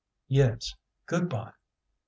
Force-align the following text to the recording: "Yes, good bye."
"Yes, 0.29 0.73
good 1.05 1.29
bye." 1.29 1.53